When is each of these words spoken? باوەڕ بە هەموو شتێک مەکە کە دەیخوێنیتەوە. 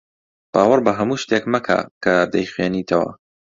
باوەڕ 0.53 0.79
بە 0.85 0.91
هەموو 0.99 1.21
شتێک 1.23 1.43
مەکە 1.53 1.77
کە 2.03 2.15
دەیخوێنیتەوە. 2.33 3.09